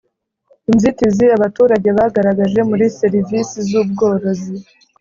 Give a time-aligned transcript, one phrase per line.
[0.71, 4.55] Inzitizi abaturage bagaragaje muri serivisi z ubworozi